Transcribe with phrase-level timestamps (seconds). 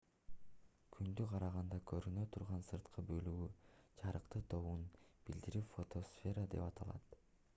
[0.93, 3.49] күндү караганда көрүнө турган сырткы бөлүгү
[4.01, 4.81] жарыктын тобун
[5.29, 7.19] билдирип фотосфера деп аталат